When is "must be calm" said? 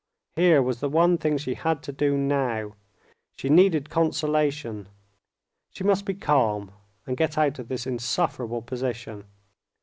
5.83-6.71